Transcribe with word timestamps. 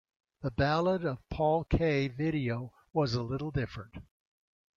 The 0.41 0.49
Ballad 0.49 1.05
of 1.05 1.19
Paul 1.29 1.63
K 1.65 2.07
video 2.07 2.73
was 2.91 3.13
a 3.13 3.21
little 3.21 3.51
different. 3.51 4.03